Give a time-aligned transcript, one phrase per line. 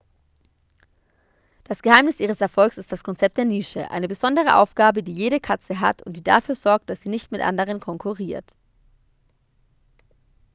[1.63, 5.79] das geheimnis ihres erfolgs ist das konzept der nische eine besondere aufgabe die jede katze
[5.79, 8.57] hat und die dafür sorgt dass sie nicht mit anderen konkurriert